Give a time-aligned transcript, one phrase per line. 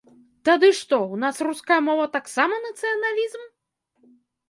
[0.47, 3.41] Тады што, у нас руская мова таксама нацыяналізм?